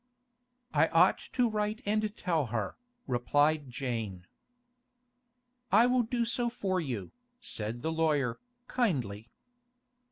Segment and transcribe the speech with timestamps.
[0.73, 4.25] 'I ought to write and tell her,' replied Jane.
[5.71, 9.29] 'I will do so for you,' said the lawyer, kindly.